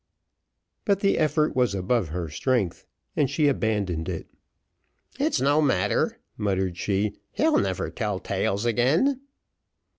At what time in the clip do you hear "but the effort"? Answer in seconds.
0.83-1.55